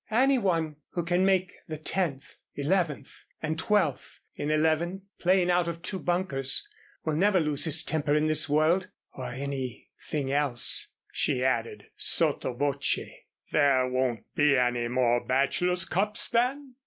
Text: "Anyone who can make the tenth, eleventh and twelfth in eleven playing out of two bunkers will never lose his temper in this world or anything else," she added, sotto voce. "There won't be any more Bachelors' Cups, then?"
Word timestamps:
"Anyone 0.09 0.77
who 0.93 1.03
can 1.03 1.23
make 1.23 1.53
the 1.67 1.77
tenth, 1.77 2.39
eleventh 2.55 3.25
and 3.39 3.59
twelfth 3.59 4.21
in 4.33 4.49
eleven 4.49 5.03
playing 5.19 5.51
out 5.51 5.67
of 5.67 5.83
two 5.83 5.99
bunkers 5.99 6.67
will 7.05 7.15
never 7.15 7.39
lose 7.39 7.65
his 7.65 7.83
temper 7.83 8.15
in 8.15 8.25
this 8.25 8.49
world 8.49 8.89
or 9.13 9.27
anything 9.27 10.31
else," 10.31 10.87
she 11.11 11.43
added, 11.45 11.85
sotto 11.95 12.55
voce. 12.55 12.97
"There 13.51 13.87
won't 13.91 14.25
be 14.33 14.57
any 14.57 14.87
more 14.87 15.23
Bachelors' 15.23 15.85
Cups, 15.85 16.27
then?" 16.29 16.77